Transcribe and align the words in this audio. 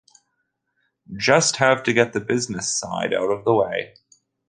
Just 1.15 1.57
have 1.57 1.83
to 1.83 1.93
get 1.93 2.13
the 2.13 2.19
business 2.19 2.75
side 2.75 3.13
out 3.13 3.29
of 3.29 3.45
the 3.45 3.53
way. 3.53 3.93